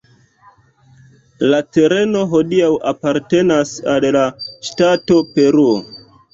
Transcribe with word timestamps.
La 1.51 1.59
tereno 1.77 2.23
hodiaŭ 2.33 2.71
apartenas 2.93 3.77
al 3.95 4.11
la 4.19 4.27
ŝtato 4.73 5.23
Peruo. 5.37 5.81